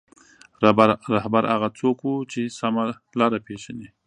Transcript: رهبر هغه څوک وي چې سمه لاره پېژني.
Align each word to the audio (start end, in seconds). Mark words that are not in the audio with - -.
رهبر 1.15 1.43
هغه 1.53 1.69
څوک 1.79 1.97
وي 2.03 2.15
چې 2.31 2.41
سمه 2.59 2.83
لاره 3.19 3.39
پېژني. 3.45 3.87